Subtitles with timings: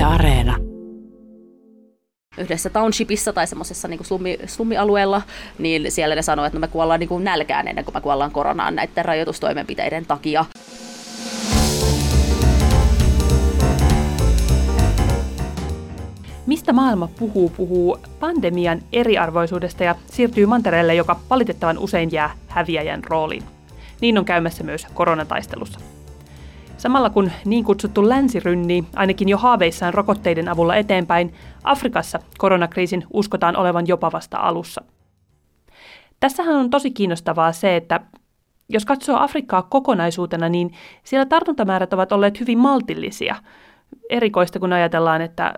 [0.00, 0.56] Yle Areena.
[2.38, 5.22] Yhdessä townshipissa tai semmoisessa niin slummi, slummialueella,
[5.58, 8.30] niin siellä ne sanoo, että no me kuollaan niin kuin nälkään ennen kuin me kuollaan
[8.30, 10.44] koronaan näiden rajoitustoimenpiteiden takia.
[16.46, 23.42] Mistä maailma puhuu, puhuu pandemian eriarvoisuudesta ja siirtyy mantereelle, joka valitettavan usein jää häviäjän rooliin.
[24.00, 25.89] Niin on käymässä myös koronataistelussa.
[26.80, 33.86] Samalla kun niin kutsuttu länsirynni ainakin jo haaveissaan rokotteiden avulla eteenpäin, Afrikassa koronakriisin uskotaan olevan
[33.88, 34.82] jopa vasta alussa.
[36.20, 38.00] Tässähän on tosi kiinnostavaa se, että
[38.68, 40.72] jos katsoo Afrikkaa kokonaisuutena, niin
[41.04, 43.36] siellä tartuntamäärät ovat olleet hyvin maltillisia.
[44.10, 45.54] Erikoista, kun ajatellaan, että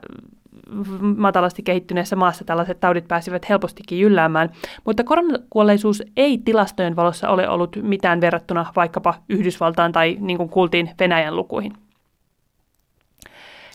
[1.16, 4.51] matalasti kehittyneessä maassa tällaiset taudit pääsivät helpostikin jylläämään,
[4.84, 10.91] mutta koronakuolleisuus ei tilastojen valossa ole ollut mitään verrattuna vaikkapa Yhdysvaltaan tai niin kuin kuultiin
[11.01, 11.73] Venäjän lukuihin.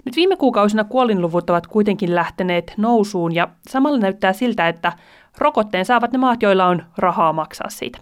[0.06, 4.94] Nyt viime kuukausina kuolinluvut ovat kuitenkin lähteneet nousuun ja samalla näyttää siltä, että
[5.38, 8.00] rokotteen saavat ne maat, joilla on rahaa maksaa siitä.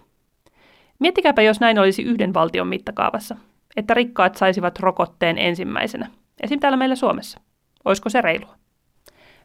[0.98, 3.36] Miettikääpä, jos näin olisi yhden valtion mittakaavassa,
[3.76, 6.10] että rikkaat saisivat rokotteen ensimmäisenä,
[6.42, 6.60] esim.
[6.60, 7.40] täällä meillä Suomessa.
[7.84, 8.54] Olisiko se reilua?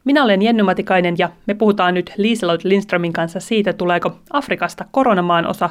[0.03, 5.47] Minä olen Jenny Matikainen ja me puhutaan nyt Liiselot Lindströmin kanssa siitä, tuleeko Afrikasta koronamaan
[5.47, 5.69] osa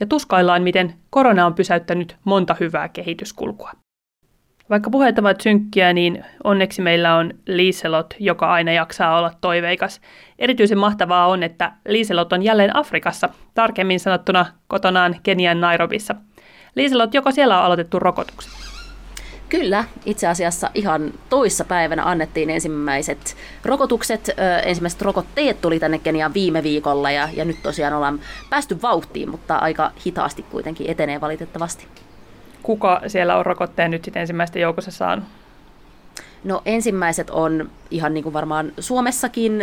[0.00, 3.70] ja tuskaillaan, miten korona on pysäyttänyt monta hyvää kehityskulkua.
[4.70, 10.00] Vaikka puheet ovat synkkiä, niin onneksi meillä on Liiselot, joka aina jaksaa olla toiveikas.
[10.38, 16.14] Erityisen mahtavaa on, että Liiselot on jälleen Afrikassa, tarkemmin sanottuna kotonaan Kenian Nairobissa.
[16.74, 18.71] Liiselot, joko siellä on aloitettu rokotukset?
[19.52, 24.30] Kyllä, itse asiassa ihan toissa päivänä annettiin ensimmäiset rokotukset.
[24.62, 29.56] ensimmäiset rokotteet tuli tänne Keniaan viime viikolla ja, ja nyt tosiaan ollaan päästy vauhtiin, mutta
[29.56, 31.86] aika hitaasti kuitenkin etenee valitettavasti.
[32.62, 35.24] Kuka siellä on rokotteen nyt sitten ensimmäistä joukossa saanut?
[36.44, 39.62] No ensimmäiset on ihan niin kuin varmaan Suomessakin,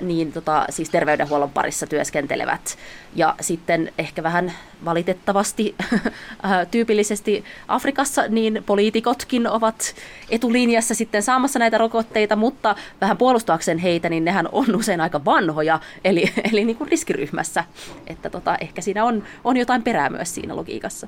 [0.00, 2.78] niin tota, siis terveydenhuollon parissa työskentelevät.
[3.14, 4.52] Ja sitten ehkä vähän
[4.84, 5.74] valitettavasti
[6.70, 9.94] tyypillisesti Afrikassa, niin poliitikotkin ovat
[10.30, 15.80] etulinjassa sitten saamassa näitä rokotteita, mutta vähän puolustaakseen heitä, niin nehän on usein aika vanhoja,
[16.04, 17.64] eli, eli niin kuin riskiryhmässä.
[18.06, 21.06] Että tota, ehkä siinä on, on jotain perää myös siinä logiikassa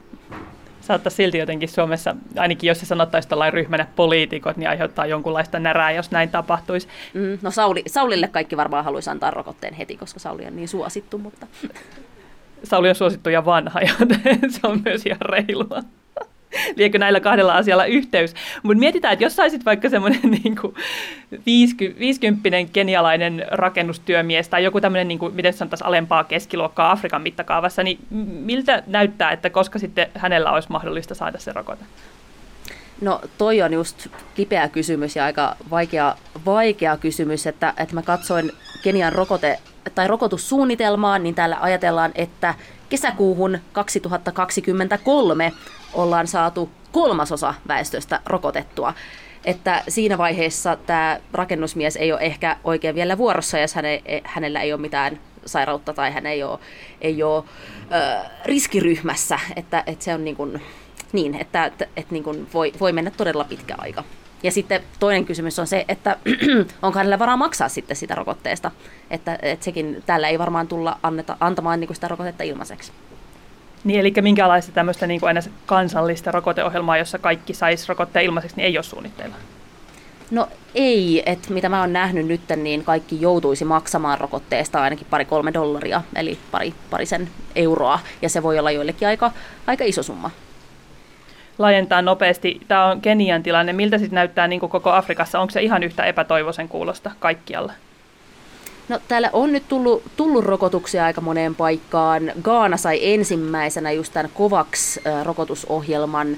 [0.88, 5.92] saattaa silti jotenkin Suomessa, ainakin jos se sanottaisiin tällainen ryhmänä poliitikot, niin aiheuttaa jonkunlaista närää,
[5.92, 6.88] jos näin tapahtuisi.
[7.14, 11.18] Mm, no Sauli, Saulille kaikki varmaan haluaisi antaa rokotteen heti, koska Sauli on niin suosittu,
[11.18, 11.46] mutta...
[12.64, 15.82] Sauli on suosittu ja vanha, joten se on myös ihan reilua.
[16.76, 18.34] Liekö näillä kahdella asialla yhteys?
[18.62, 20.56] Mutta mietitään, että jos saisit vaikka semmoinen niin
[21.98, 27.98] 50 kenialainen rakennustyömies tai joku tämmöinen, niin miten sanotaan, alempaa keskiluokkaa Afrikan mittakaavassa, niin
[28.44, 31.84] miltä näyttää, että koska sitten hänellä olisi mahdollista saada se rokote?
[33.00, 36.16] No toi on just kipeä kysymys ja aika vaikea,
[36.46, 39.60] vaikea kysymys, että, että mä katsoin Kenian rokote-
[39.94, 42.54] tai rokotussuunnitelmaa, niin täällä ajatellaan, että
[42.88, 45.52] kesäkuuhun 2023
[45.92, 48.94] ollaan saatu kolmasosa väestöstä rokotettua.
[49.44, 54.72] Että siinä vaiheessa tämä rakennusmies ei ole ehkä oikein vielä vuorossa, jos häne, hänellä ei
[54.72, 56.58] ole mitään sairautta tai hän ei ole,
[57.00, 57.44] ei ole
[57.92, 59.38] ö, riskiryhmässä.
[59.56, 60.62] Että, että se on niin, kuin,
[61.12, 64.04] niin että, että, että niin kuin voi, voi mennä todella pitkä aika.
[64.42, 66.16] Ja sitten toinen kysymys on se, että
[66.82, 68.70] onko hänellä varaa maksaa sitten sitä rokotteesta.
[69.10, 72.92] Että, että sekin tällä ei varmaan tulla anneta, antamaan niin kuin sitä rokotetta ilmaiseksi.
[73.84, 78.66] Niin, eli minkälaista tämmöistä niin kuin aina kansallista rokoteohjelmaa, jossa kaikki saisi rokotteen ilmaiseksi, niin
[78.66, 79.34] ei ole suunnitteilla?
[80.30, 85.52] No ei, että mitä mä oon nähnyt nyt, niin kaikki joutuisi maksamaan rokotteesta ainakin pari-kolme
[85.54, 89.32] dollaria, eli pari, parisen euroa, ja se voi olla joillekin aika,
[89.66, 90.30] aika iso summa.
[91.58, 92.60] Laajentaa nopeasti.
[92.68, 93.72] Tämä on Kenian tilanne.
[93.72, 95.40] Miltä sitten näyttää niin kuin koko Afrikassa?
[95.40, 97.72] Onko se ihan yhtä epätoivoisen kuulosta kaikkialla?
[98.88, 102.32] No täällä on nyt tullut, tullut rokotuksia aika moneen paikkaan.
[102.42, 106.36] Gaana sai ensimmäisenä just tämän COVAX-rokotusohjelman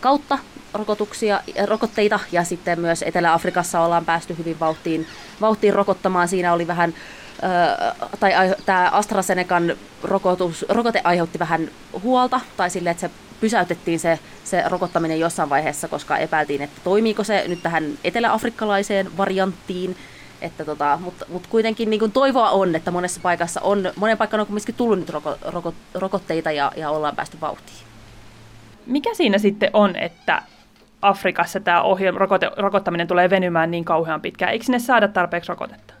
[0.00, 0.38] kautta
[0.72, 5.06] rokotuksia, rokotteita ja sitten myös Etelä-Afrikassa ollaan päästy hyvin vauhtiin,
[5.40, 6.28] vauhtiin rokottamaan.
[6.28, 6.94] Siinä oli vähän,
[8.20, 8.32] tai
[8.66, 11.68] tämä AstraZenecan rokotus, rokote aiheutti vähän
[12.02, 13.10] huolta, tai sille, että se
[13.40, 19.96] pysäytettiin se, se rokottaminen jossain vaiheessa, koska epäiltiin, että toimiiko se nyt tähän eteläafrikkalaiseen varianttiin,
[20.40, 24.46] että tota, mutta, mutta kuitenkin niin toivoa on, että monessa paikassa on, monen paikkaan on
[24.46, 27.78] kumminkin tullut nyt roko, roko, rokotteita ja, ja ollaan päästy vauhtiin.
[28.86, 30.42] Mikä siinä sitten on, että
[31.02, 34.52] Afrikassa tämä ohjelma, rokote, rokottaminen tulee venymään niin kauhean pitkään?
[34.52, 35.94] Eikö sinne saada tarpeeksi rokotetta?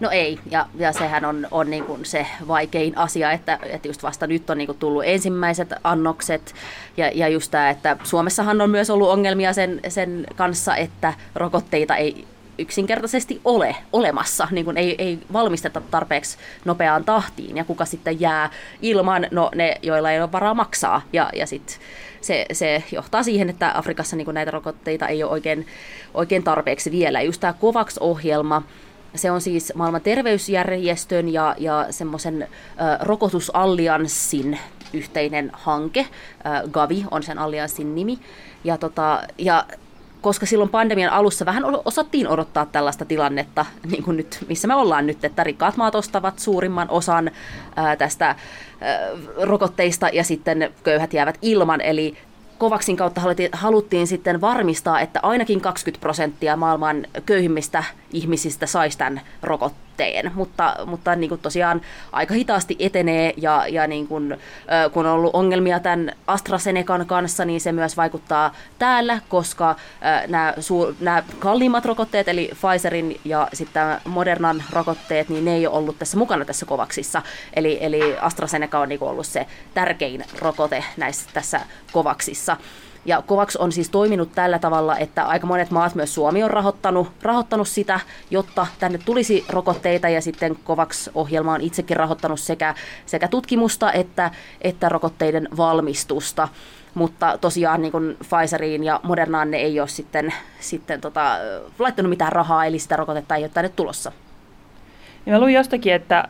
[0.00, 4.02] No ei, ja, ja sehän on, on niin kuin se vaikein asia, että, että just
[4.02, 6.54] vasta nyt on niin kuin tullut ensimmäiset annokset,
[6.96, 11.96] ja, ja just tämä, että Suomessahan on myös ollut ongelmia sen, sen kanssa, että rokotteita
[11.96, 12.24] ei
[12.58, 18.50] yksinkertaisesti ole olemassa, niin kuin ei, ei valmisteta tarpeeksi nopeaan tahtiin, ja kuka sitten jää
[18.82, 21.76] ilman, no ne, joilla ei ole varaa maksaa, ja, ja sitten
[22.20, 25.66] se, se johtaa siihen, että Afrikassa niin kuin näitä rokotteita ei ole oikein,
[26.14, 27.22] oikein tarpeeksi vielä.
[27.22, 28.62] Just tämä COVAX-ohjelma,
[29.14, 32.48] se on siis maailman terveysjärjestön ja, ja semmoisen
[33.00, 34.58] rokotusallianssin
[34.92, 36.00] yhteinen hanke.
[36.00, 38.18] Äh, Gavi on sen allianssin nimi.
[38.64, 39.66] Ja, tota, ja
[40.20, 45.06] koska silloin pandemian alussa vähän osattiin odottaa tällaista tilannetta, niin kuin nyt, missä me ollaan
[45.06, 47.30] nyt, että rikkaat maat ostavat suurimman osan
[47.76, 48.36] ää, tästä ää,
[49.42, 51.80] rokotteista ja sitten köyhät jäävät ilman.
[51.80, 52.16] Eli
[52.58, 53.20] Kovaksin kautta
[53.52, 59.83] haluttiin sitten varmistaa, että ainakin 20 prosenttia maailman köyhimmistä ihmisistä saisi tämän rokotteen,
[60.34, 61.80] mutta, mutta niin kuin tosiaan
[62.12, 64.38] aika hitaasti etenee ja, ja niin kuin,
[64.92, 69.76] kun on ollut ongelmia tämän AstraZenecan kanssa, niin se myös vaikuttaa täällä, koska
[70.28, 75.76] nämä, suur, nämä kalliimmat rokotteet, eli Pfizerin ja sitten Modernan rokotteet, niin ne ei ole
[75.76, 77.22] ollut tässä mukana tässä kovaksissa.
[77.54, 81.60] Eli, eli AstraZeneca on niin kuin ollut se tärkein rokote näissä, tässä
[81.92, 82.56] kovaksissa.
[83.04, 87.08] Ja COVAX on siis toiminut tällä tavalla, että aika monet maat, myös Suomi on rahoittanut,
[87.22, 92.74] rahoittanut sitä, jotta tänne tulisi rokotteita ja sitten COVAX-ohjelma on itsekin rahoittanut sekä,
[93.06, 94.30] sekä tutkimusta että,
[94.60, 96.48] että rokotteiden valmistusta.
[96.94, 101.36] Mutta tosiaan niin kuin Pfizeriin ja Modernaan ne ei ole sitten, sitten tota,
[101.78, 104.12] laittanut mitään rahaa, eli sitä rokotetta ei ole tänne tulossa.
[105.26, 106.28] Ja mä luin jostakin, että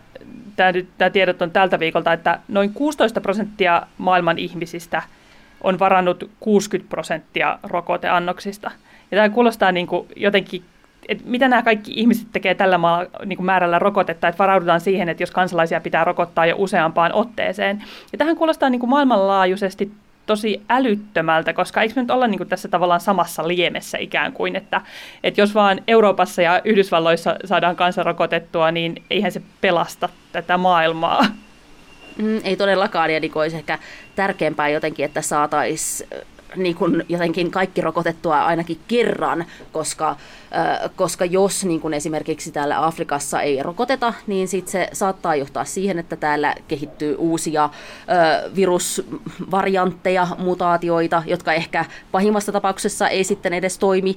[0.56, 5.02] tämä, tämä tiedot on tältä viikolta, että noin 16 prosenttia maailman ihmisistä–
[5.64, 8.70] on varannut 60 prosenttia rokoteannoksista.
[9.10, 10.64] Ja tämä kuulostaa niin kuin jotenkin
[11.08, 15.08] että mitä nämä kaikki ihmiset tekee tällä maalla, niin kuin määrällä rokotetta, että varaudutaan siihen,
[15.08, 17.82] että jos kansalaisia pitää rokottaa jo useampaan otteeseen.
[18.12, 19.92] Ja tähän kuulostaa niin kuin maailmanlaajuisesti
[20.26, 24.56] tosi älyttömältä, koska eikö me nyt olla niin kuin tässä tavallaan samassa liemessä ikään kuin,
[24.56, 24.80] että,
[25.24, 31.26] että jos vaan Euroopassa ja Yhdysvalloissa saadaan kansa rokotettua, niin eihän se pelasta tätä maailmaa.
[32.18, 33.78] Mm, ei todellakaan, ja niin olisi ehkä
[34.16, 36.10] tärkeämpää jotenkin, että saataisiin
[36.56, 40.16] niin kuin jotenkin kaikki rokotettua ainakin kerran, koska,
[40.96, 45.98] koska jos niin kuin esimerkiksi täällä Afrikassa ei rokoteta, niin sit se saattaa johtaa siihen,
[45.98, 47.70] että täällä kehittyy uusia
[48.56, 54.16] virusvariantteja, mutaatioita, jotka ehkä pahimmassa tapauksessa ei sitten edes toimi.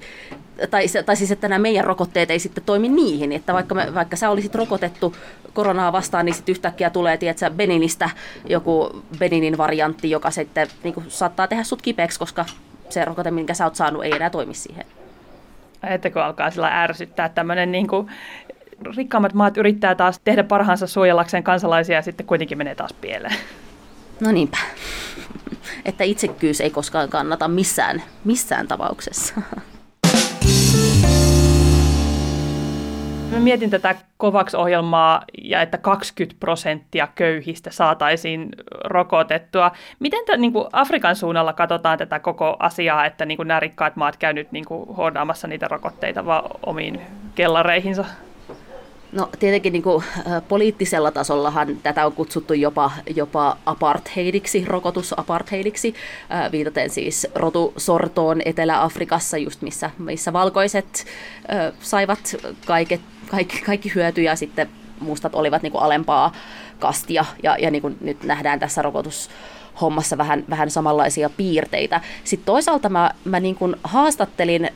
[0.70, 4.16] Tai, tai siis että nämä meidän rokotteet ei sitten toimi niihin, että vaikka, me, vaikka
[4.16, 5.16] sä olisit rokotettu
[5.54, 8.10] koronaa vastaan, niin sitten yhtäkkiä tulee, tiedätkö, Beninistä
[8.50, 12.46] joku Beninin variantti, joka sitten niin kuin, saattaa tehdä sut kipeäksi, koska
[12.90, 14.86] se rokote, minkä sä oot saanut, ei enää toimi siihen.
[15.84, 18.12] Ettekö alkaa sillä ärsyttää tämmöinen niin kuin,
[18.98, 23.36] rikkaammat maat yrittää taas tehdä parhaansa suojellakseen kansalaisia ja sitten kuitenkin menee taas pieleen.
[24.20, 24.58] No niinpä.
[25.86, 29.34] Että itsekkyys ei koskaan kannata missään, missään tapauksessa.
[33.32, 38.50] Mä mietin tätä COVAX-ohjelmaa ja että 20 prosenttia köyhistä saataisiin
[38.84, 39.72] rokotettua.
[40.00, 43.96] Miten te, niin kuin Afrikan suunnalla katsotaan tätä koko asiaa, että niin kuin nämä rikkaat
[43.96, 47.02] maat käy nyt niin kuin hoidaamassa niitä rokotteita vaan omiin
[47.36, 48.06] kellareihinsa?
[49.12, 50.04] No tietenkin niin kuin,
[50.48, 55.94] poliittisella tasollahan tätä on kutsuttu jopa, jopa apartheidiksi, rokotusapartheidiksi,
[56.32, 61.06] äh, viitaten siis rotusortoon Etelä-Afrikassa, just missä, missä valkoiset
[61.54, 64.70] äh, saivat kaiket, kaikki, kaikki hyöty ja sitten
[65.00, 66.32] mustat olivat niin kuin alempaa
[66.80, 69.30] kastia ja, ja niin kuin nyt nähdään tässä rokotus
[69.82, 72.02] hommassa vähän, vähän samanlaisia piirteitä.
[72.24, 74.70] Sitten toisaalta mä, mä niin kuin haastattelin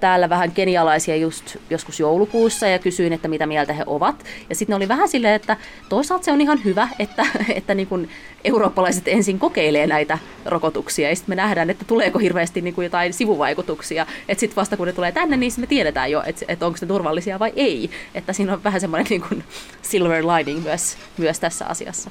[0.00, 4.24] täällä vähän kenialaisia just joskus joulukuussa ja kysyin, että mitä mieltä he ovat.
[4.48, 5.56] Ja sitten oli vähän silleen, että
[5.88, 8.08] toisaalta se on ihan hyvä, että, että niin kuin
[8.44, 13.12] eurooppalaiset ensin kokeilee näitä rokotuksia ja sitten me nähdään, että tuleeko hirveästi niin kuin jotain
[13.12, 14.06] sivuvaikutuksia.
[14.28, 16.88] Että sitten vasta kun ne tulee tänne, niin me tiedetään jo, että, että onko ne
[16.88, 17.90] turvallisia vai ei.
[18.14, 19.44] Että siinä on vähän semmoinen niin kuin
[19.82, 22.10] silver lining myös, myös tässä asiassa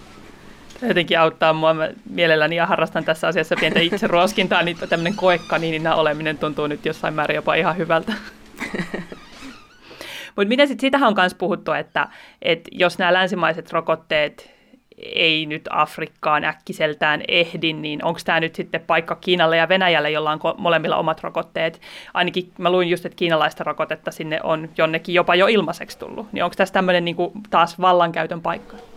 [0.88, 1.74] jotenkin auttaa mua.
[1.74, 6.86] Mä mielelläni ja harrastan tässä asiassa pientä itse ruoskintaa, niin tämmöinen koekaniinina oleminen tuntuu nyt
[6.86, 8.14] jossain määrin jopa ihan hyvältä.
[10.36, 12.08] Mutta miten sitten, siitähän on myös puhuttu, että,
[12.42, 14.52] että jos nämä länsimaiset rokotteet
[15.02, 20.32] ei nyt Afrikkaan äkkiseltään ehdi, niin onko tämä nyt sitten paikka Kiinalle ja Venäjälle, jolla
[20.32, 21.82] on molemmilla omat rokotteet?
[22.14, 26.34] Ainakin mä luin just, että kiinalaista rokotetta sinne on jonnekin jopa jo ilmaiseksi tullut.
[26.34, 27.16] Niin onko tässä tämmöinen niin
[27.50, 28.91] taas vallankäytön paikka?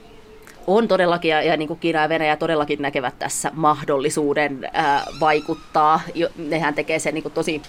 [0.67, 6.01] On todellakin, ja, ja niin kuin Kiina ja Venäjä todellakin näkevät tässä mahdollisuuden ää, vaikuttaa.
[6.15, 7.63] Jo, nehän tekee sen niin kuin tosi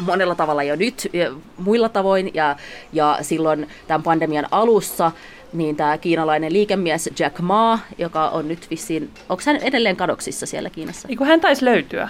[0.00, 2.56] monella tavalla jo nyt ja muilla tavoin ja,
[2.92, 5.12] ja silloin tämän pandemian alussa
[5.52, 10.70] niin tämä kiinalainen liikemies Jack Ma, joka on nyt vissiin, onko hän edelleen kadoksissa siellä
[10.70, 11.08] Kiinassa?
[11.08, 12.08] Eiku hän taisi löytyä.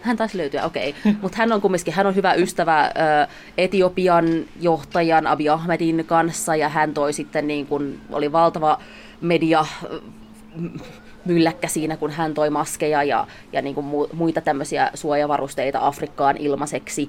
[0.00, 0.94] Hän taisi löytyä, okei.
[1.00, 1.12] Okay.
[1.22, 2.90] Mutta hän on kumminkin, hän on hyvä ystävä ö,
[3.58, 8.78] Etiopian johtajan Abiy Ahmedin kanssa ja hän toi sitten niin kuin, oli valtava
[9.20, 9.66] media
[11.24, 17.08] mylläkkä siinä, kun hän toi maskeja ja, ja niin kuin muita tämmöisiä suojavarusteita Afrikkaan ilmaiseksi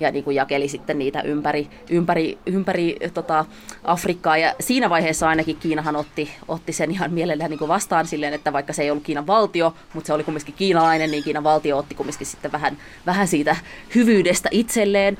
[0.00, 3.44] ja niin kuin jakeli sitten niitä ympäri, ympäri, ympäri tota
[3.84, 4.36] Afrikkaa.
[4.36, 8.52] Ja siinä vaiheessa ainakin Kiinahan otti, otti sen ihan mielellään niin kuin vastaan silleen, että
[8.52, 11.94] vaikka se ei ollut Kiinan valtio, mutta se oli kumminkin kiinalainen, niin Kiinan valtio otti
[11.94, 12.76] kumminkin sitten vähän,
[13.06, 13.56] vähän siitä
[13.94, 15.18] hyvyydestä itselleen.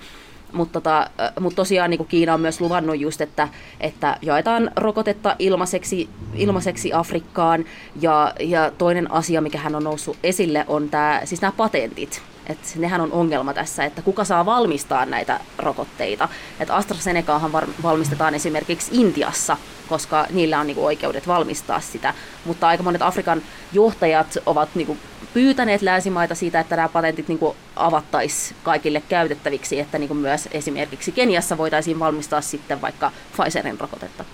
[0.52, 3.48] Mutta tota, mut tosiaan niin Kiina on myös luvannut just, että,
[3.80, 7.64] että jaetaan rokotetta ilmaiseksi, ilmaiseksi Afrikkaan.
[8.00, 12.22] Ja, ja toinen asia, mikä hän on noussut esille, on tää, siis nämä patentit.
[12.46, 16.28] Et nehän on ongelma tässä, että kuka saa valmistaa näitä rokotteita.
[16.60, 19.56] Et AstraZenecaahan valmistetaan esimerkiksi Intiassa,
[19.88, 22.14] koska niillä on niinku oikeudet valmistaa sitä.
[22.44, 24.96] Mutta aika monet Afrikan johtajat ovat niinku
[25.34, 31.58] pyytäneet länsimaita siitä, että nämä patentit niinku avattaisiin kaikille käytettäviksi, että niinku myös esimerkiksi Keniassa
[31.58, 34.24] voitaisiin valmistaa sitten vaikka Pfizerin rokotetta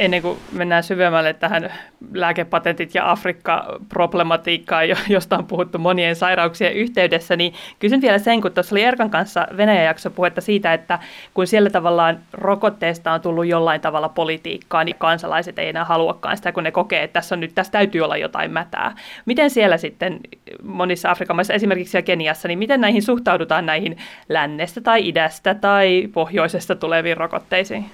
[0.00, 1.72] ennen kuin mennään syvemmälle tähän
[2.12, 8.74] lääkepatentit ja Afrikka-problematiikkaan, josta on puhuttu monien sairauksien yhteydessä, niin kysyn vielä sen, kun tuossa
[8.74, 10.98] oli Erkan kanssa Venäjän jakso puhetta siitä, että
[11.34, 16.52] kun siellä tavallaan rokotteesta on tullut jollain tavalla politiikkaa, niin kansalaiset ei enää haluakaan sitä,
[16.52, 18.94] kun ne kokee, että tässä, on nyt, tässä täytyy olla jotain mätää.
[19.26, 20.20] Miten siellä sitten
[20.62, 26.08] monissa Afrikan maissa, esimerkiksi siellä Keniassa, niin miten näihin suhtaudutaan näihin lännestä tai idästä tai
[26.12, 27.90] pohjoisesta tuleviin rokotteisiin?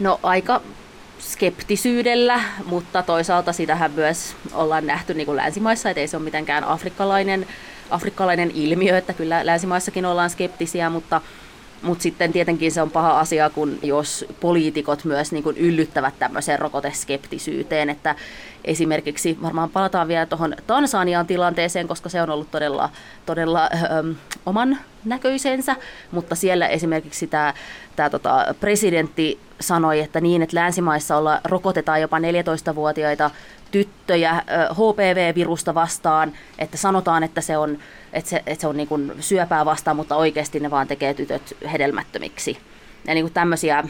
[0.00, 0.60] No aika
[1.18, 6.64] skeptisyydellä, mutta toisaalta sitähän myös ollaan nähty niin kuin länsimaissa, että ei se ole mitenkään
[6.64, 7.46] afrikkalainen,
[7.90, 11.20] afrikkalainen ilmiö, että kyllä länsimaissakin ollaan skeptisiä, mutta
[11.82, 17.90] mutta sitten tietenkin se on paha asia, kun jos poliitikot myös niin yllyttävät tämmöiseen rokoteskeptisyyteen,
[17.90, 18.14] että
[18.64, 22.90] esimerkiksi varmaan palataan vielä tuohon Tansanian tilanteeseen, koska se on ollut todella,
[23.26, 24.10] todella ähm,
[24.46, 25.76] oman näköisensä,
[26.10, 27.54] mutta siellä esimerkiksi tämä,
[27.96, 33.30] tämä tota, presidentti sanoi, että niin, että länsimaissa olla, rokotetaan jopa 14-vuotiaita
[33.70, 37.78] tyttöjä HPV-virusta vastaan, että sanotaan, että se on,
[38.12, 41.56] että se, että se on niin kuin syöpää vastaan, mutta oikeasti ne vaan tekee tytöt
[41.72, 42.58] hedelmättömiksi.
[43.06, 43.84] Ja niin kuin tämmöisiä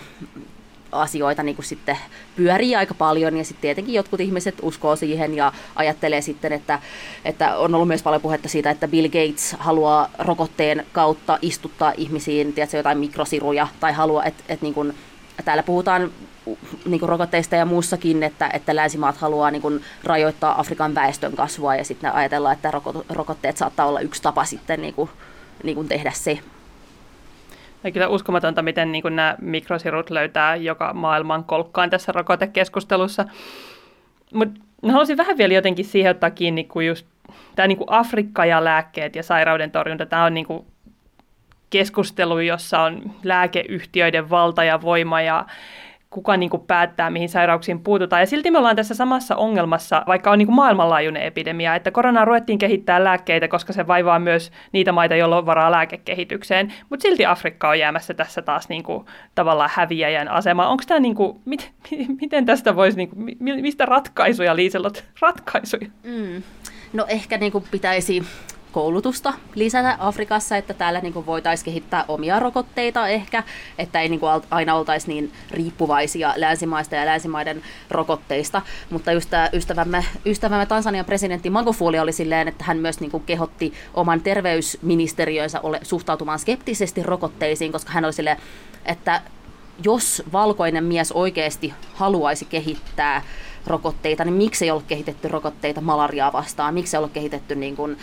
[0.93, 1.97] asioita niin kuin sitten
[2.37, 6.79] pyörii aika paljon ja sitten tietenkin jotkut ihmiset uskoo siihen ja ajattelee sitten, että,
[7.25, 12.53] että on ollut myös paljon puhetta siitä, että Bill Gates haluaa rokotteen kautta istuttaa ihmisiin,
[12.53, 14.95] tiedätkö, jotain mikrosiruja tai haluaa, että, että niin kuin,
[15.45, 16.11] täällä puhutaan
[16.87, 21.75] niin kuin rokotteista ja muussakin, että, että länsimaat haluaa niin kuin rajoittaa Afrikan väestön kasvua
[21.77, 22.73] ja sitten ajatellaan, että
[23.09, 25.11] rokotteet saattaa olla yksi tapa sitten niin kuin,
[25.63, 26.39] niin kuin tehdä se.
[27.85, 33.25] Ja kyllä uskomatonta, miten niin nämä mikrosirut löytää joka maailman kolkkaan tässä rokotekeskustelussa.
[34.35, 37.07] Mutta haluaisin vähän vielä jotenkin siihen ottaa kiinni, kun just
[37.57, 40.67] tämä niin kuin Afrikka ja lääkkeet ja sairauden torjunta, tämä on niin kuin
[41.71, 45.47] keskustelu, jossa on lääkeyhtiöiden valta ja voima ja
[46.11, 48.23] kuka niin kuin päättää, mihin sairauksiin puututaan.
[48.23, 52.25] Ja silti me ollaan tässä samassa ongelmassa, vaikka on niin kuin maailmanlaajuinen epidemia, että koronaa
[52.25, 56.73] ruvettiin kehittää lääkkeitä, koska se vaivaa myös niitä maita, joilla on varaa lääkekehitykseen.
[56.91, 60.69] Mutta silti Afrikka on jäämässä tässä taas niin kuin, tavallaan häviäjän asemaan.
[60.69, 61.73] Onko tämä, niin kuin, mit,
[62.21, 65.87] miten tästä voisi, niin kuin, mistä ratkaisuja, Liiselot, ratkaisuja?
[66.05, 66.43] Mm.
[66.93, 68.23] No ehkä niin kuin pitäisi
[68.73, 73.43] koulutusta lisätä Afrikassa, että täällä niin voitaisiin kehittää omia rokotteita ehkä,
[73.79, 78.63] että ei niin kuin aina oltaisi niin riippuvaisia länsimaista ja länsimaiden rokotteista.
[78.91, 83.23] Mutta just tämä ystävämme, ystävämme Tansanian presidentti Magufuli oli silleen, että hän myös niin kuin
[83.25, 88.37] kehotti oman terveysministeriönsä ole, suhtautumaan skeptisesti rokotteisiin, koska hän oli silleen,
[88.85, 89.21] että
[89.85, 93.23] jos valkoinen mies oikeasti haluaisi kehittää
[93.67, 97.99] rokotteita, niin miksi ei ole kehitetty rokotteita malariaa vastaan, miksi ei ole kehitetty niin kuin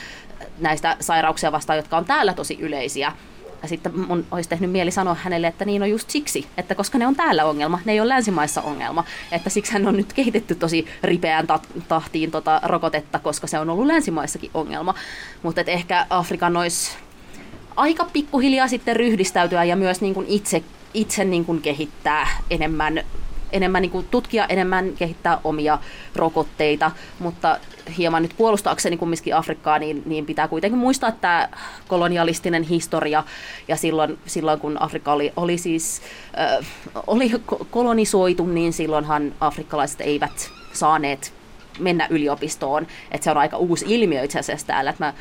[0.60, 3.12] näistä sairauksia vastaan, jotka on täällä tosi yleisiä.
[3.62, 6.98] Ja sitten mun olisi tehnyt mieli sanoa hänelle, että niin on just siksi, että koska
[6.98, 9.04] ne on täällä ongelma, ne ei ole länsimaissa ongelma.
[9.32, 11.48] Että siksi hän on nyt kehitetty tosi ripeään
[11.88, 14.96] tahtiin tota rokotetta, koska se on ollut länsimaissakin ongelma.
[15.44, 16.92] Mutta ehkä Afrikan olisi
[17.76, 20.64] aika pikkuhiljaa sitten ryhdistäytyä ja myös niin kuin itse,
[20.94, 23.04] itse niin kuin kehittää enemmän
[23.52, 25.80] enemmän niin kuin tutkia, enemmän kehittää omia
[26.16, 27.60] rokotteita, mutta
[27.98, 31.50] hieman nyt puolustaakseni kumminkin Afrikkaa, niin, niin pitää kuitenkin muistaa tämä
[31.88, 33.24] kolonialistinen historia.
[33.68, 36.02] Ja silloin, silloin kun Afrikka oli, oli siis
[36.40, 36.68] äh,
[37.08, 37.32] oli
[37.72, 41.34] kolonisoitu, niin silloinhan afrikkalaiset eivät saaneet
[41.80, 45.14] mennä yliopistoon, että se on aika uusi ilmiö itse asiassa täällä, että mä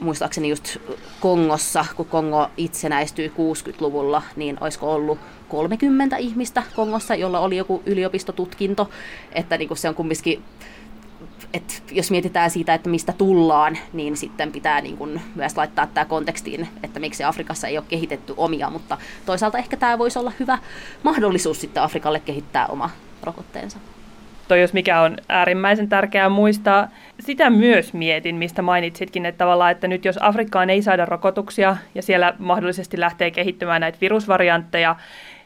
[0.00, 0.76] muistaakseni just
[1.20, 8.90] Kongossa, kun Kongo itsenäistyi 60-luvulla, niin olisiko ollut 30 ihmistä Kongossa, jolla oli joku yliopistotutkinto,
[9.32, 10.42] että niin kuin se on kumminkin
[11.54, 16.04] et jos mietitään siitä, että mistä tullaan, niin sitten pitää niin kuin myös laittaa tämä
[16.04, 20.58] kontekstiin, että miksi Afrikassa ei ole kehitetty omia, mutta toisaalta ehkä tämä voisi olla hyvä
[21.02, 22.90] mahdollisuus sitten Afrikalle kehittää oma
[23.22, 23.78] rokotteensa.
[24.48, 26.88] Toi jos mikä on äärimmäisen tärkeää muistaa.
[27.20, 32.02] Sitä myös mietin, mistä mainitsitkin, että tavallaan, että nyt jos Afrikkaan ei saada rokotuksia ja
[32.02, 34.96] siellä mahdollisesti lähtee kehittymään näitä virusvariantteja,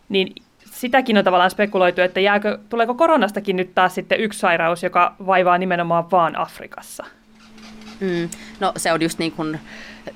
[0.09, 0.35] niin
[0.75, 5.59] sitäkin on tavallaan spekuloitu, että jääkö, tuleeko koronastakin nyt taas sitten yksi sairaus, joka vaivaa
[5.59, 7.05] nimenomaan vaan Afrikassa?
[8.01, 8.29] Mm,
[8.61, 9.61] no se on just niin kuin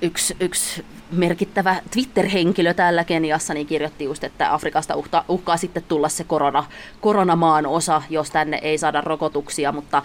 [0.02, 6.08] yksi, yksi merkittävä Twitter-henkilö täällä Keniassa niin kirjoitti just, että Afrikasta uhkaa, uhkaa sitten tulla
[6.08, 6.64] se korona,
[7.00, 10.02] koronamaan osa, jos tänne ei saada rokotuksia, mutta,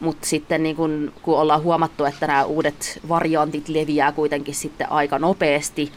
[0.00, 5.18] mutta sitten niin kun, kun ollaan huomattu, että nämä uudet variantit leviää kuitenkin sitten aika
[5.18, 5.92] nopeasti,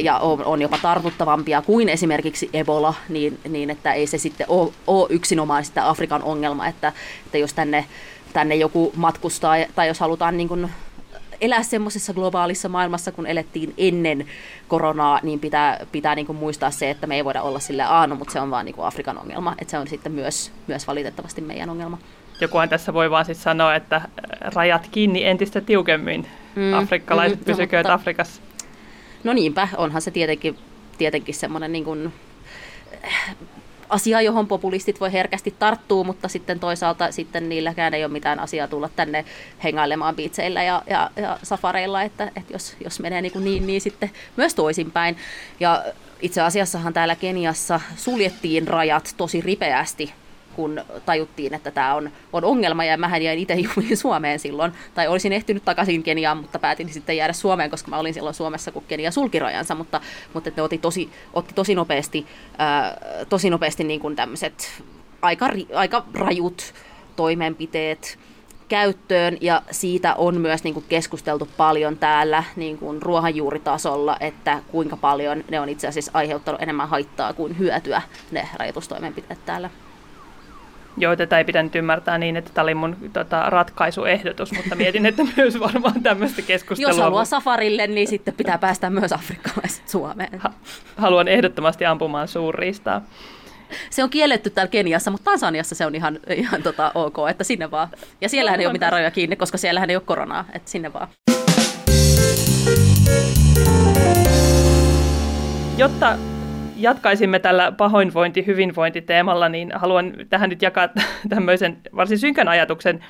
[0.00, 4.72] ja on, on jopa tartuttavampia kuin esimerkiksi Ebola, niin, niin että ei se sitten ole,
[4.86, 6.92] ole yksinomaan sitä Afrikan ongelma, että,
[7.26, 7.84] että jos tänne,
[8.32, 10.70] tänne joku matkustaa tai jos halutaan niin kuin
[11.40, 14.26] elää semmoisessa globaalissa maailmassa, kun elettiin ennen
[14.68, 18.14] koronaa, niin pitää, pitää niin kuin muistaa se, että me ei voida olla sille aano,
[18.14, 21.40] mutta se on vaan niin kuin Afrikan ongelma, että se on sitten myös, myös valitettavasti
[21.40, 21.98] meidän ongelma.
[22.40, 24.00] Jokuhan tässä voi vaan sitten sanoa, että
[24.40, 26.26] rajat kiinni entistä tiukemmin.
[26.56, 28.42] Mm, Afrikkalaiset mm, pysykööt no, Afrikassa.
[29.28, 30.58] No niinpä, onhan se tietenkin,
[30.98, 32.12] tietenkin semmoinen niin kuin,
[33.02, 33.36] eh,
[33.88, 38.68] asia, johon populistit voi herkästi tarttua, mutta sitten toisaalta sitten niilläkään ei ole mitään asiaa
[38.68, 39.24] tulla tänne
[39.64, 44.10] hengailemaan biitseillä ja, ja, ja safareilla, että, että jos, jos menee niin, niin, niin sitten
[44.36, 45.16] myös toisinpäin.
[45.60, 45.84] Ja
[46.22, 50.12] itse asiassahan täällä Keniassa suljettiin rajat tosi ripeästi
[50.58, 55.08] kun tajuttiin, että tämä on, on ongelma, ja mähän jäin itse juuri Suomeen silloin, tai
[55.08, 58.84] olisin ehtinyt takaisin Keniaan, mutta päätin sitten jäädä Suomeen, koska mä olin silloin Suomessa, kun
[58.88, 60.00] Kenia sulki rajansa, mutta,
[60.34, 62.26] mutta ne otti tosi, otti tosi nopeasti,
[62.58, 62.96] ää,
[63.28, 64.82] tosi nopeasti niin kuin tämmöiset
[65.22, 66.74] aika, aika rajut
[67.16, 68.18] toimenpiteet,
[68.68, 69.38] käyttöön.
[69.40, 75.44] Ja siitä on myös niin kuin keskusteltu paljon täällä niin kuin ruohonjuuritasolla, että kuinka paljon
[75.50, 79.70] ne on itse asiassa aiheuttanut enemmän haittaa kuin hyötyä ne rajoitustoimenpiteet täällä.
[80.98, 85.22] Joo, tätä ei pitänyt ymmärtää niin, että tämä oli mun tota, ratkaisuehdotus, mutta mietin, että
[85.36, 86.90] myös varmaan tämmöistä keskustelua.
[86.90, 90.38] Jos haluaa safarille, niin sitten pitää päästä myös afrikkalaiset Suomeen.
[90.38, 90.52] Ha-
[90.96, 93.02] haluan ehdottomasti ampumaan suurriistaa.
[93.90, 97.70] Se on kielletty täällä Keniassa, mutta Tansaniassa se on ihan, ihan tota, ok, että sinne
[97.70, 97.88] vaan.
[98.20, 101.08] Ja siellähän ei ole mitään rajoja kiinni, koska siellähän ei ole koronaa, että sinne vaan.
[105.78, 106.16] Jotta
[106.78, 110.88] jatkaisimme tällä pahoinvointi-hyvinvointiteemalla, niin haluan tähän nyt jakaa
[111.28, 113.04] tämmöisen varsin synkän ajatuksen.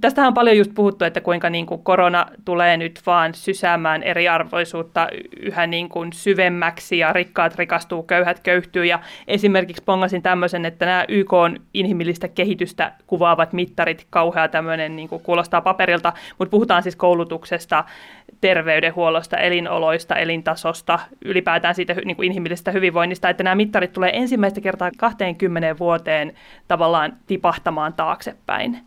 [0.00, 5.08] Tästähän on paljon just puhuttu, että kuinka niin kuin korona tulee nyt vaan sysäämään eriarvoisuutta
[5.40, 8.84] yhä niin kuin syvemmäksi ja rikkaat rikastuu, köyhät köyhtyy.
[8.84, 15.08] Ja esimerkiksi pongasin tämmöisen, että nämä YK on inhimillistä kehitystä kuvaavat mittarit, kauhea tämmöinen niin
[15.08, 17.84] kuin kuulostaa paperilta, mutta puhutaan siis koulutuksesta,
[18.40, 24.90] terveydenhuollosta, elinoloista, elintasosta, ylipäätään siitä niin kuin inhimillisestä hyvinvoinnista, että nämä mittarit tulee ensimmäistä kertaa
[24.98, 26.34] 20 vuoteen
[26.68, 28.78] tavallaan tipahtamaan taaksepäin.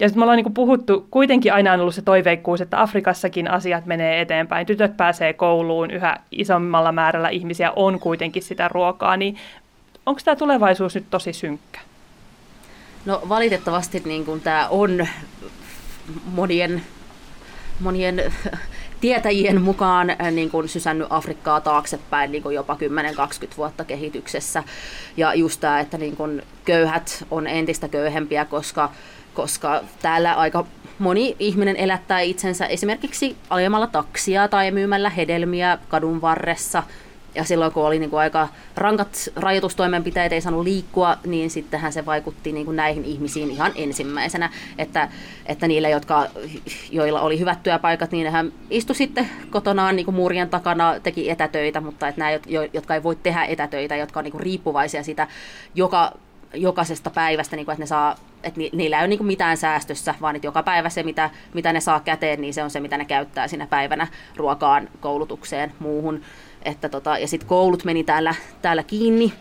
[0.00, 3.86] Ja sitten me ollaan niin puhuttu, kuitenkin aina on ollut se toiveikkuus, että Afrikassakin asiat
[3.86, 9.36] menee eteenpäin, tytöt pääsee kouluun, yhä isommalla määrällä ihmisiä on kuitenkin sitä ruokaa, niin
[10.06, 11.80] onko tämä tulevaisuus nyt tosi synkkä?
[13.04, 15.06] No valitettavasti niin tämä on
[16.24, 16.82] monien,
[17.80, 18.32] monien
[19.00, 24.62] tietäjien mukaan äh, niin kuin sysännyt Afrikkaa taaksepäin niin kuin jopa 10-20 vuotta kehityksessä.
[25.16, 28.90] Ja just tämä, että niin kuin köyhät on entistä köyhempiä, koska
[29.38, 30.66] koska täällä aika
[30.98, 36.82] moni ihminen elättää itsensä esimerkiksi ajamalla taksia tai myymällä hedelmiä kadun varressa.
[37.34, 42.06] Ja silloin kun oli niin kuin aika rankat rajoitustoimenpiteet, ei saanut liikkua, niin sittenhän se
[42.06, 44.50] vaikutti niin kuin näihin ihmisiin ihan ensimmäisenä.
[44.78, 45.08] Että,
[45.46, 46.26] että niille, jotka,
[46.90, 51.80] joilla oli hyvät työpaikat, niin hän istui sitten kotonaan niin kuin muurien takana, teki etätöitä,
[51.80, 52.30] mutta että nämä,
[52.72, 55.28] jotka ei voi tehdä etätöitä, jotka on niin kuin riippuvaisia sitä
[55.74, 56.12] joka
[56.54, 60.36] jokaisesta päivästä, niin kuin, että ne saa että niillä ei ole niin mitään säästössä, vaan
[60.36, 63.04] että joka päivä se, mitä, mitä ne saa käteen, niin se on se, mitä ne
[63.04, 64.06] käyttää siinä päivänä
[64.36, 66.20] ruokaan, koulutukseen, muuhun.
[66.62, 69.32] Että tota, ja sitten koulut meni täällä, täällä kiinni,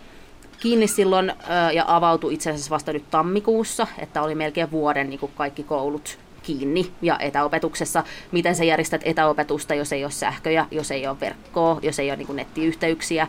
[0.60, 1.34] kiinni silloin
[1.74, 6.92] ja avautui itse asiassa vasta nyt tammikuussa, että oli melkein vuoden niin kaikki koulut kiinni
[7.02, 8.04] ja etäopetuksessa.
[8.32, 12.18] Miten sä järjestät etäopetusta, jos ei ole sähköjä, jos ei ole verkkoa, jos ei ole
[12.18, 13.28] niin nettiyhteyksiä.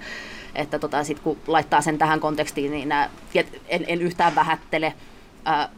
[0.59, 2.93] Että tota, sit kun laittaa sen tähän kontekstiin, niin
[3.69, 4.95] en, en yhtään vähättele
[5.45, 5.69] ää,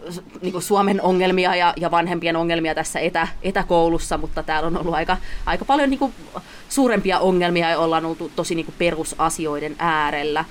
[0.43, 4.95] niin kuin Suomen ongelmia ja, ja vanhempien ongelmia tässä etä, etäkoulussa, mutta täällä on ollut
[4.95, 5.16] aika,
[5.47, 6.14] aika paljon niin kuin
[6.69, 10.45] suurempia ongelmia ja ollaan oltu tosi niin kuin perusasioiden äärellä.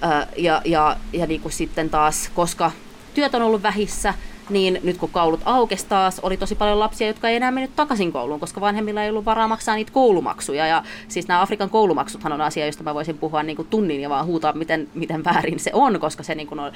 [0.00, 2.70] Ää, ja ja, ja niin kuin sitten taas, koska
[3.14, 4.14] työt on ollut vähissä,
[4.48, 8.12] niin nyt kun koulut aukesi taas, oli tosi paljon lapsia, jotka ei enää mennyt takaisin
[8.12, 10.66] kouluun, koska vanhemmilla ei ollut varaa maksaa niitä koulumaksuja.
[10.66, 14.10] Ja siis nämä Afrikan koulumaksuthan on asia, josta mä voisin puhua niin kuin tunnin ja
[14.10, 16.72] vaan huutaa, miten, miten väärin se on, koska se niin kuin on,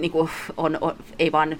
[0.00, 1.56] niin kuin on, on, ei vaan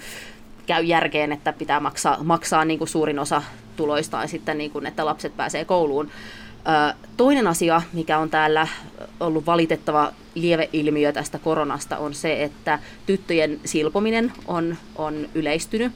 [0.67, 3.43] käy järkeen, että pitää maksaa, maksaa niin kuin suurin osa
[3.77, 6.11] tuloistaan sitten, niin kuin, että lapset pääsee kouluun.
[7.17, 8.69] Toinen asia, mikä on täällä
[9.21, 15.93] ollut valitettava lieveilmiö tästä koronasta, on se, että tyttöjen silpominen on, on yleistynyt.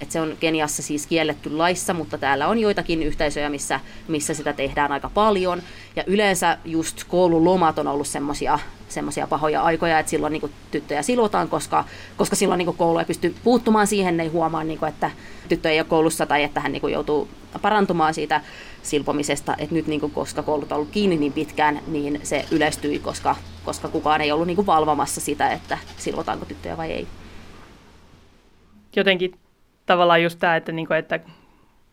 [0.00, 4.52] Et se on Keniassa siis kielletty laissa, mutta täällä on joitakin yhteisöjä, missä, missä sitä
[4.52, 5.62] tehdään aika paljon.
[5.96, 11.48] Ja yleensä just koululomat on ollut semmoisia semmoisia pahoja aikoja, että silloin niin tyttöjä silotaan,
[11.48, 11.84] koska,
[12.16, 15.10] koska silloin niin koulu ei pysty puuttumaan siihen, ne ei huomaa, niin kuin, että
[15.48, 17.28] tyttö ei ole koulussa tai että hän niin joutuu
[17.62, 18.40] parantumaan siitä
[18.82, 19.54] silpomisesta.
[19.58, 23.36] Että nyt niin kuin, koska koulut on ollut kiinni niin pitkään, niin se yleistyi, koska,
[23.64, 27.06] koska kukaan ei ollut niin kuin valvomassa sitä, että silvotaanko tyttöjä vai ei.
[28.96, 29.34] Jotenkin
[29.86, 31.20] tavallaan just tämä, että, niin kuin, että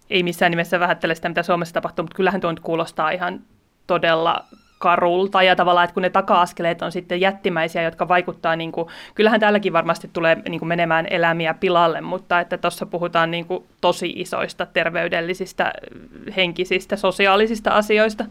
[0.09, 3.41] ei missään nimessä vähättele sitä, mitä Suomessa tapahtuu, mutta kyllähän tuo nyt kuulostaa ihan
[3.87, 4.45] todella
[4.85, 9.39] karulta ja tavallaan, että kun ne taka-askeleet on sitten jättimäisiä, jotka vaikuttaa, niin kuin, kyllähän
[9.39, 14.13] täälläkin varmasti tulee niin kuin menemään elämiä pilalle, mutta että tuossa puhutaan niin kuin tosi
[14.15, 15.73] isoista terveydellisistä,
[16.35, 18.25] henkisistä, sosiaalisista asioista.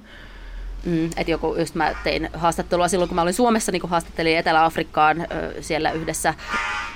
[0.84, 5.20] Mm, että joku, just mä tein haastattelua silloin, kun mä olin Suomessa, niin haastattelin Etelä-Afrikkaan
[5.20, 5.26] ö,
[5.60, 6.34] siellä yhdessä,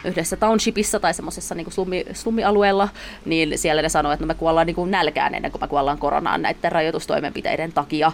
[0.04, 2.88] yhdessä townshipissa tai semmoisessa niin slummi, slummialueella,
[3.24, 5.98] niin siellä ne sanoivat, että no me kuollaan niin kuin nälkään ennen kuin me kuollaan
[5.98, 8.12] koronaan näiden rajoitustoimenpiteiden takia.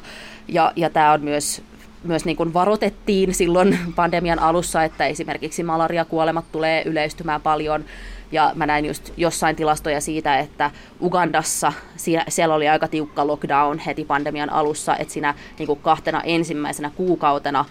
[0.48, 1.62] Ja, ja tämä on myös
[2.04, 7.84] myös niin kuin varoitettiin silloin pandemian alussa, että esimerkiksi malariakuolemat tulee yleistymään paljon
[8.34, 10.70] ja mä näin just jossain tilastoja siitä, että
[11.00, 11.72] Ugandassa
[12.28, 17.64] siellä oli aika tiukka lockdown heti pandemian alussa, että siinä niin kuin kahtena ensimmäisenä kuukautena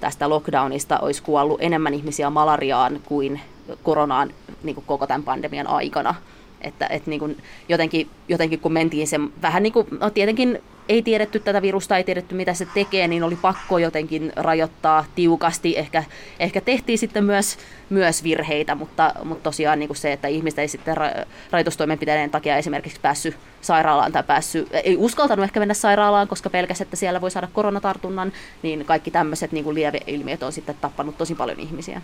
[0.00, 3.40] tästä lockdownista olisi kuollut enemmän ihmisiä malariaan kuin
[3.82, 4.30] koronaan
[4.62, 6.14] niin kuin koko tämän pandemian aikana.
[6.60, 7.36] Että, että niin kuin
[7.68, 12.04] jotenkin, jotenkin kun mentiin sen vähän niin kuin, no tietenkin ei tiedetty tätä virusta, ei
[12.04, 15.78] tiedetty mitä se tekee, niin oli pakko jotenkin rajoittaa tiukasti.
[15.78, 16.04] Ehkä,
[16.40, 17.58] ehkä tehtiin sitten myös,
[17.90, 22.56] myös virheitä, mutta, mutta tosiaan niin kuin se, että ihmiset ei sitten ra- rajoitustoimenpiteiden takia
[22.56, 27.30] esimerkiksi päässyt sairaalaan tai päässyt, ei uskaltanut ehkä mennä sairaalaan, koska pelkäs, että siellä voi
[27.30, 32.02] saada koronatartunnan, niin kaikki tämmöiset niin kuin lieveilmiöt on sitten tappanut tosi paljon ihmisiä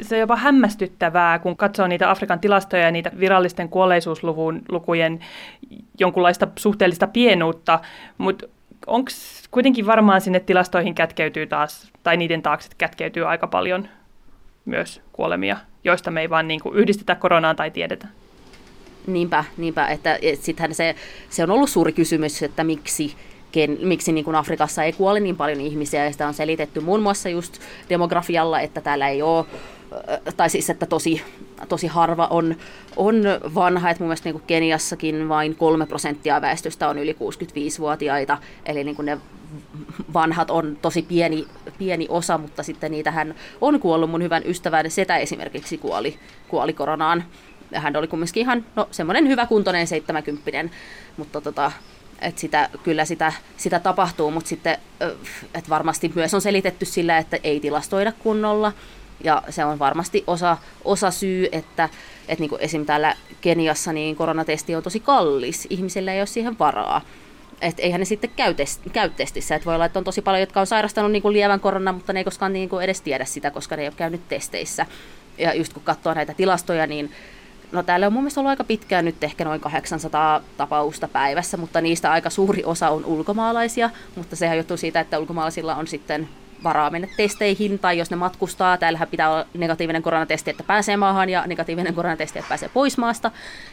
[0.00, 5.20] se on jopa hämmästyttävää, kun katsoo niitä Afrikan tilastoja ja niitä virallisten kuolleisuuslukujen
[5.98, 7.80] jonkunlaista suhteellista pienuutta,
[8.18, 8.46] mutta
[8.86, 9.10] onko
[9.50, 13.88] kuitenkin varmaan sinne tilastoihin kätkeytyy taas, tai niiden taakse kätkeytyy aika paljon
[14.64, 18.08] myös kuolemia, joista me ei vaan niin kuin yhdistetä koronaan tai tiedetä.
[19.06, 20.94] Niinpä, niinpä että et sittenhän se,
[21.30, 23.16] se on ollut suuri kysymys, että miksi
[23.52, 27.02] ken, miksi niin kuin Afrikassa ei kuole niin paljon ihmisiä, ja sitä on selitetty muun
[27.02, 29.46] muassa just demografialla, että täällä ei ole
[30.36, 31.22] tai siis että tosi,
[31.68, 32.56] tosi harva on,
[32.96, 33.14] on
[33.54, 38.96] vanha, että mun mielestä niin Keniassakin vain kolme prosenttia väestöstä on yli 65-vuotiaita, eli niin
[38.96, 39.18] kuin ne
[40.14, 41.46] vanhat on tosi pieni,
[41.78, 44.10] pieni osa, mutta sitten niitähän on kuollut.
[44.10, 47.24] Mun hyvän ystävän setä esimerkiksi kuoli, kuoli koronaan.
[47.74, 50.76] Hän oli kumminkin ihan no, semmoinen hyväkuntoinen 70
[51.16, 51.72] mutta tota,
[52.20, 54.78] että sitä, kyllä sitä, sitä tapahtuu, mutta sitten
[55.54, 58.72] että varmasti myös on selitetty sillä, että ei tilastoida kunnolla,
[59.24, 61.88] ja se on varmasti osa, osa syy, että,
[62.28, 62.86] että niin kuin esim.
[62.86, 65.66] täällä Keniassa niin koronatesti on tosi kallis.
[65.70, 67.00] Ihmisillä ei ole siihen varaa.
[67.60, 69.54] Että eihän ne sitten käy, test, käy testissä.
[69.54, 72.12] Et voi olla, että on tosi paljon, jotka on sairastanut niin kuin lievän koronan, mutta
[72.12, 74.86] ne ei koskaan niin kuin edes tiedä sitä, koska ne ei ole käynyt testeissä.
[75.38, 77.12] Ja just kun katsoo näitä tilastoja, niin
[77.72, 81.80] no täällä on mun mielestä ollut aika pitkään nyt ehkä noin 800 tapausta päivässä, mutta
[81.80, 86.28] niistä aika suuri osa on ulkomaalaisia, mutta sehän johtuu siitä, että ulkomaalaisilla on sitten
[86.64, 91.28] varaa mennä testeihin, tai jos ne matkustaa, täällähän pitää olla negatiivinen koronatesti, että pääsee maahan,
[91.28, 93.30] ja negatiivinen koronatesti, että pääsee pois maasta.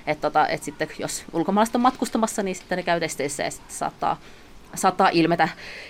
[0.08, 3.76] Että tota, et sitten jos ulkomaalaiset on matkustamassa, niin sitten ne käy testeissä ja sitten
[3.76, 4.18] saattaa,
[4.76, 5.50] saattaa ilmetä,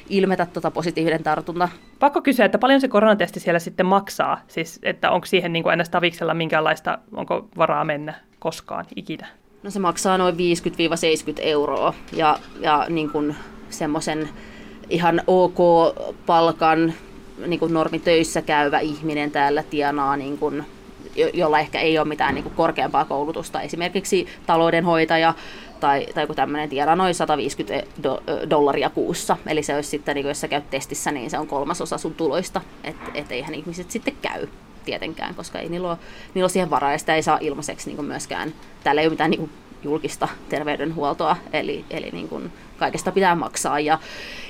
[0.09, 1.69] ilmetä tota positiivinen tartunta.
[1.99, 4.41] Pakko kysyä, että paljon se koronatesti siellä sitten maksaa?
[4.47, 9.27] Siis, että onko siihen niin kuin ennäs taviksella minkäänlaista, onko varaa mennä koskaan ikinä?
[9.63, 10.37] No se maksaa noin 50-70
[11.37, 13.35] euroa, ja, ja niin kuin
[13.69, 14.29] semmoisen
[14.89, 15.57] ihan ok
[16.25, 16.93] palkan
[17.47, 20.65] niin kuin normitöissä käyvä ihminen täällä tienaa, niin kuin,
[21.33, 23.61] jolla ehkä ei ole mitään niin kuin korkeampaa koulutusta.
[23.61, 25.33] Esimerkiksi taloudenhoitaja
[25.79, 29.37] tai, tai joku tämmöinen tienaa noin 150 do, dollaria kuussa.
[29.47, 32.13] Eli se olisi sitten, niin kuin jos sä käyt testissä, niin se on kolmasosa sun
[32.13, 32.61] tuloista.
[32.83, 34.47] Että et eihän ihmiset sitten käy.
[34.85, 35.97] tietenkään, koska ei niillä ole,
[36.33, 38.53] niillä ole siihen varaa ja sitä ei saa ilmaiseksi niin myöskään.
[38.83, 39.49] Täällä ei ole mitään niin
[39.83, 43.79] julkista terveydenhuoltoa, eli, eli niin kuin kaikesta pitää maksaa.
[43.79, 43.99] Ja,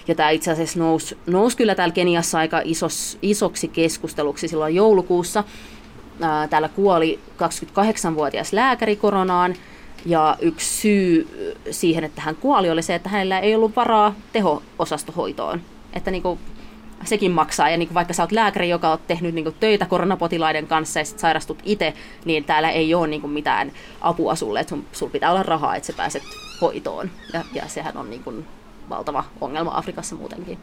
[0.08, 5.44] ja tämä itse asiassa nousi, nousi kyllä täällä Keniassa aika isos, isoksi keskusteluksi silloin joulukuussa.
[6.22, 9.56] Ää, täällä kuoli 28-vuotias lääkäri koronaan,
[10.06, 11.28] ja yksi syy
[11.72, 15.62] siihen, että hän kuoli, oli se, että hänellä ei ollut varaa teho-osastohoitoon.
[15.94, 16.40] Että niin kuin
[17.06, 17.70] sekin maksaa.
[17.70, 21.00] Ja niin kuin vaikka sä oot lääkäri, joka on tehnyt niin kuin töitä koronapotilaiden kanssa
[21.00, 21.94] ja sit sairastut itse,
[22.26, 24.60] niin täällä ei ole niin kuin mitään apua sulle.
[24.60, 26.24] Että sun, sun pitää olla rahaa, että sä pääset
[26.62, 27.10] hoitoon.
[27.34, 28.46] Ja, ja sehän on niin kuin
[28.90, 30.58] valtava ongelma Afrikassa muutenkin.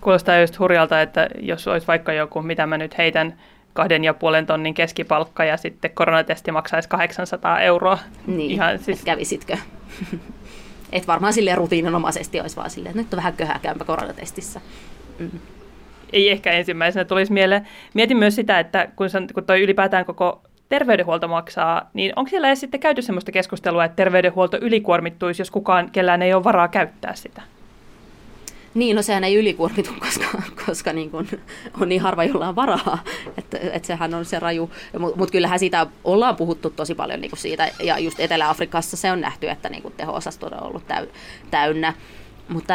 [0.00, 3.34] Kuulostaa just hurjalta, että jos olisi vaikka joku, mitä mä nyt heitän,
[3.72, 7.98] kahden ja puolen tonnin keskipalkka ja sitten koronatesti maksaisi 800 euroa.
[8.26, 9.02] Niin, Ihan siis...
[9.04, 9.56] kävisitkö?
[10.92, 14.60] Et varmaan sille rutiininomaisesti olisi vaan silleen, että nyt on vähän köhäkämpä koronatestissä.
[16.12, 17.68] Ei ehkä ensimmäisenä tulisi mieleen.
[17.94, 22.60] Mietin myös sitä, että kun, kun toi ylipäätään koko terveydenhuolto maksaa, niin onko siellä edes
[22.60, 27.42] sitten käyty sellaista keskustelua, että terveydenhuolto ylikuormittuisi, jos kukaan, kellään ei ole varaa käyttää sitä?
[28.74, 31.28] Niin, no sehän ei ylikuormitu, koska, koska niin kun
[31.80, 32.98] on niin harva, jolla on varaa.
[33.38, 34.70] Että et sehän on se raju.
[34.98, 37.68] Mutta mut kyllähän siitä ollaan puhuttu tosi paljon niin siitä.
[37.82, 41.06] Ja just Etelä-Afrikassa se on nähty, että niin teho-osasto on ollut täy,
[41.50, 41.94] täynnä.
[42.48, 42.74] Mutta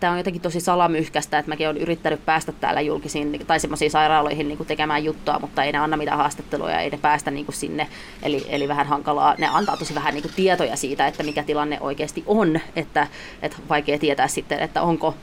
[0.00, 4.48] tämä on jotenkin tosi salamyhkästä, että mäkin olen yrittänyt päästä täällä julkisiin tai semmoisiin sairaaloihin
[4.48, 7.88] niin tekemään juttua, mutta ei ne anna mitään haastatteluja, ei ne päästä niin kuin sinne.
[8.22, 11.78] Eli, eli vähän hankalaa, ne antaa tosi vähän niin kuin tietoja siitä, että mikä tilanne
[11.80, 13.06] oikeasti on, että,
[13.42, 15.14] että vaikea tietää sitten, että onko,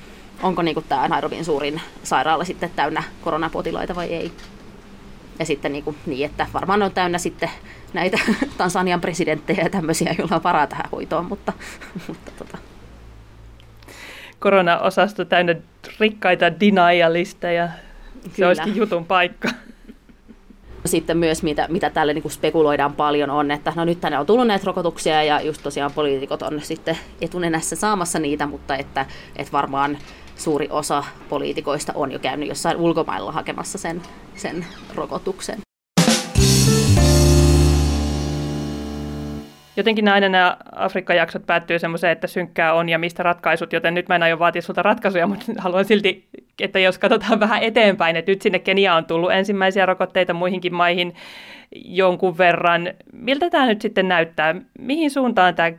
[0.43, 4.31] onko niin kuin tämä Nairobin suurin sairaala sitten täynnä koronapotilaita vai ei.
[5.39, 7.49] Ja sitten niin, kuin, niin, että varmaan on täynnä sitten
[7.93, 8.19] näitä
[8.57, 11.53] Tansanian presidenttejä ja tämmöisiä, joilla on varaa tähän hoitoon, mutta,
[12.07, 12.57] mutta tota,
[14.41, 15.55] korona-osasto täynnä
[15.99, 17.69] rikkaita denialisteja.
[18.23, 18.47] Se Kyllä.
[18.47, 19.49] olisikin jutun paikka.
[20.85, 24.47] Sitten myös, mitä, mitä tälle niin spekuloidaan paljon, on, että no nyt tänne on tullut
[24.47, 29.97] näitä rokotuksia ja just tosiaan poliitikot on sitten etunenässä saamassa niitä, mutta että, että varmaan
[30.35, 34.01] suuri osa poliitikoista on jo käynyt jossain ulkomailla hakemassa sen,
[34.35, 35.59] sen rokotuksen.
[39.75, 44.15] Jotenkin aina nämä Afrikka-jaksot päättyy semmoiseen, että synkkää on ja mistä ratkaisut, joten nyt mä
[44.15, 46.27] en aio vaatia sulta ratkaisuja, mutta haluan silti,
[46.59, 51.15] että jos katsotaan vähän eteenpäin, että nyt sinne Kenia on tullut ensimmäisiä rokotteita muihinkin maihin
[51.75, 52.93] jonkun verran.
[53.13, 54.55] Miltä tämä nyt sitten näyttää?
[54.79, 55.71] Mihin suuntaan tämä,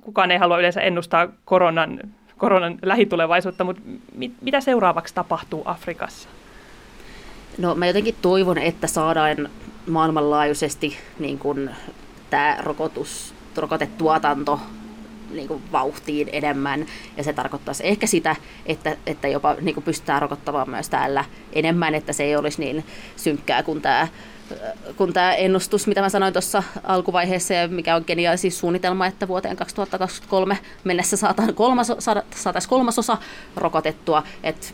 [0.00, 2.00] kukaan ei halua yleensä ennustaa koronan,
[2.38, 3.82] koronan lähitulevaisuutta, mutta
[4.14, 6.28] mit, mitä seuraavaksi tapahtuu Afrikassa?
[7.58, 9.48] No mä jotenkin toivon, että saadaan
[9.86, 11.70] maailmanlaajuisesti niin kuin
[12.30, 14.60] tämä rokotus, rokotetuotanto
[15.30, 16.86] niin kuin vauhtiin enemmän,
[17.16, 18.36] ja se tarkoittaisi ehkä sitä,
[18.66, 22.84] että, että jopa niin kuin pystytään rokottamaan myös täällä enemmän, että se ei olisi niin
[23.16, 24.08] synkkää kuin tämä
[24.96, 29.28] kun tämä ennustus, mitä mä sanoin tuossa alkuvaiheessa, ja mikä on geniaali siis suunnitelma, että
[29.28, 31.96] vuoteen 2023 mennessä saataisiin kolmaso,
[32.34, 33.18] saataisiin kolmasosa
[33.56, 34.66] rokotettua, että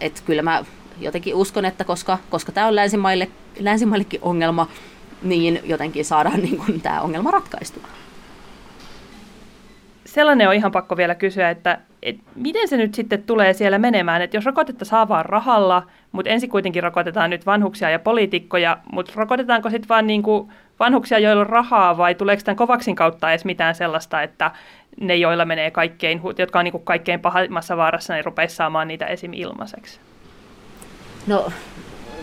[0.00, 0.64] et kyllä mä
[1.00, 4.68] jotenkin uskon, että koska, koska tämä on länsimaille, länsimaillekin ongelma,
[5.24, 7.88] niin jotenkin saadaan niin kuin, tämä ongelma ratkaistua.
[10.04, 14.22] Sellainen on ihan pakko vielä kysyä, että, että miten se nyt sitten tulee siellä menemään,
[14.22, 15.82] että jos rokotetta saa vaan rahalla,
[16.12, 20.48] mutta ensin kuitenkin rokotetaan nyt vanhuksia ja poliitikkoja, mutta rokotetaanko sitten vaan niin kuin
[20.80, 24.50] vanhuksia, joilla on rahaa, vai tuleeko tämän kovaksin kautta edes mitään sellaista, että
[25.00, 29.06] ne, joilla menee kaikkein, jotka on niin kuin kaikkein pahimmassa vaarassa, niin rupeaisi saamaan niitä
[29.06, 29.32] esim.
[29.32, 30.00] ilmaiseksi?
[31.26, 31.52] No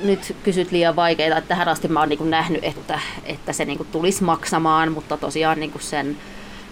[0.03, 3.87] nyt kysyt liian vaikeita, että tähän asti mä oon niin nähnyt, että, että se niin
[3.91, 6.17] tulisi maksamaan, mutta tosiaan niin sen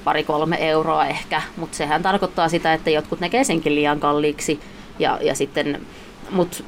[0.03, 4.59] pari-kolme euroa ehkä, mutta sehän tarkoittaa sitä, että jotkut näkee senkin liian kalliiksi
[4.99, 5.81] ja, ja sitten,
[6.31, 6.63] mutta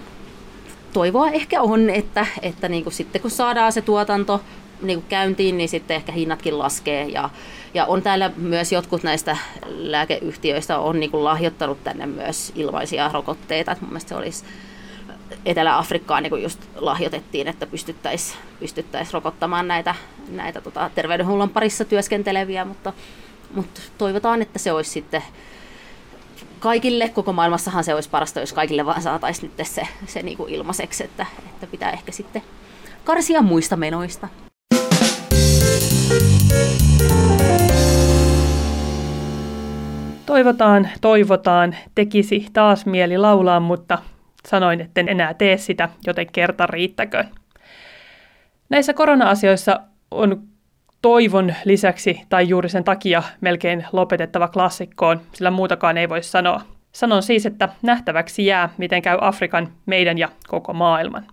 [0.94, 4.42] toivoa ehkä on, että, että niin kuin sitten kun saadaan se tuotanto
[4.82, 7.08] niin kuin käyntiin, niin sitten ehkä hinnatkin laskee.
[7.08, 7.30] Ja,
[7.74, 13.72] ja on täällä myös jotkut näistä lääkeyhtiöistä on niin kuin lahjoittanut tänne myös ilmaisia rokotteita.
[13.72, 14.46] Että mun mielestä se olisi
[15.46, 19.96] Etelä-Afrikkaan niin just lahjoitettiin, että pystyttäisiin pystyttäisi rokottamaan näitä,
[20.30, 22.94] näitä tota, terveydenhuollon parissa työskenteleviä, mutta,
[23.54, 25.24] mutta toivotaan, että se olisi sitten
[26.60, 30.54] kaikille, koko maailmassahan se olisi parasta, jos kaikille vaan saataisiin nyt se, se niin kuin
[30.54, 32.42] ilmaiseksi, että, että pitää ehkä sitten
[33.04, 34.28] karsia muista menoista.
[40.26, 43.98] Toivotaan, toivotaan, tekisi taas mieli laulaa, mutta
[44.48, 47.28] Sanoin, etten enää tee sitä, joten kerta riittäköön.
[48.70, 49.80] Näissä korona-asioissa
[50.12, 50.44] on
[51.02, 56.62] toivon lisäksi tai juuri sen takia melkein lopetettava klassikkoon, sillä muutakaan ei voi sanoa.
[56.92, 61.28] Sanon siis, että nähtäväksi jää, miten käy Afrikan, meidän ja koko maailman.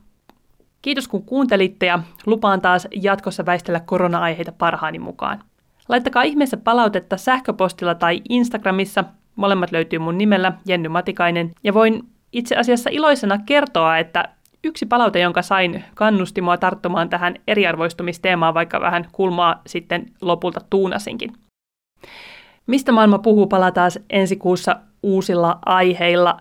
[0.83, 5.43] Kiitos kun kuuntelitte ja lupaan taas jatkossa väistellä korona-aiheita parhaani mukaan.
[5.89, 9.05] Laittakaa ihmeessä palautetta sähköpostilla tai Instagramissa.
[9.37, 11.51] Molemmat löytyy mun nimellä Jenny Matikainen.
[11.65, 14.29] Ja voin itse asiassa iloisena kertoa, että
[14.65, 21.33] yksi palaute, jonka sain, kannusti mua tarttumaan tähän eriarvoistumisteemaan, vaikka vähän kulmaa sitten lopulta tuunasinkin.
[22.67, 26.41] Mistä maailma puhuu palaa taas ensi kuussa uusilla aiheilla.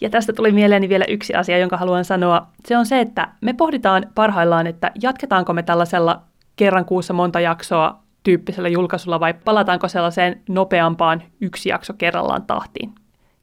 [0.00, 2.46] Ja tästä tuli mieleeni vielä yksi asia, jonka haluan sanoa.
[2.64, 6.22] Se on se, että me pohditaan parhaillaan, että jatketaanko me tällaisella
[6.56, 12.92] kerran kuussa monta jaksoa tyyppisellä julkaisulla vai palataanko sellaiseen nopeampaan yksi jakso kerrallaan tahtiin.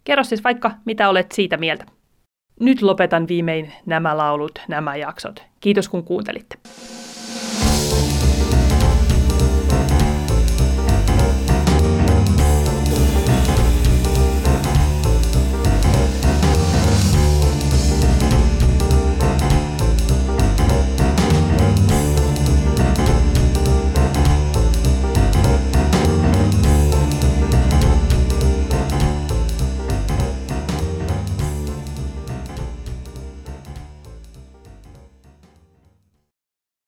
[0.04, 1.86] Kerro siis vaikka, mitä olet siitä mieltä.
[2.60, 5.44] Nyt lopetan viimein nämä laulut, nämä jaksot.
[5.60, 6.58] Kiitos kun kuuntelitte.